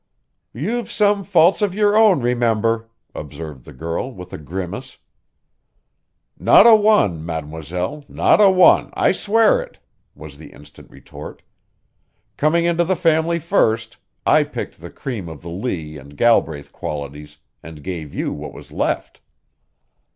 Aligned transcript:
"You've 0.55 0.91
some 0.91 1.23
faults 1.23 1.61
of 1.61 1.75
your 1.75 1.95
own, 1.95 2.21
remember," 2.21 2.89
observed 3.13 3.65
the 3.65 3.71
girl, 3.71 4.11
with 4.11 4.33
a 4.33 4.39
grimace. 4.39 4.97
"Not 6.39 6.65
a 6.65 6.75
one, 6.75 7.23
mademoiselle, 7.23 8.03
not 8.09 8.41
a 8.41 8.49
one! 8.49 8.89
I 8.95 9.11
swear 9.11 9.61
it," 9.61 9.77
was 10.15 10.39
the 10.39 10.53
instant 10.53 10.89
retort. 10.89 11.43
"Coming 12.35 12.65
into 12.65 12.83
the 12.83 12.95
family 12.95 13.37
first, 13.37 13.97
I 14.25 14.43
picked 14.43 14.81
the 14.81 14.89
cream 14.89 15.29
of 15.29 15.43
the 15.43 15.49
Lee 15.51 15.99
and 15.99 16.17
Galbraith 16.17 16.71
qualities 16.71 17.37
and 17.61 17.83
gave 17.83 18.11
you 18.11 18.33
what 18.33 18.53
was 18.53 18.71
left." 18.71 19.21